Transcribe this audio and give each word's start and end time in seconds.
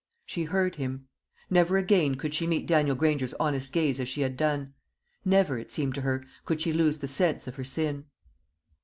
She 0.25 0.45
heard 0.45 0.77
him. 0.77 1.07
Never 1.51 1.77
again 1.77 2.15
could 2.15 2.33
she 2.33 2.47
meet 2.47 2.65
Daniel 2.65 2.95
Granger's 2.95 3.35
honest 3.39 3.71
gaze 3.71 3.99
as 3.99 4.09
she 4.09 4.21
had 4.21 4.35
done 4.35 4.73
never, 5.23 5.59
it 5.59 5.71
seemed 5.71 5.93
to 5.93 6.01
her, 6.01 6.25
could 6.43 6.59
she 6.59 6.73
lose 6.73 6.97
the 6.97 7.07
sense 7.07 7.45
of 7.45 7.53
her 7.53 7.63
sin. 7.63 8.05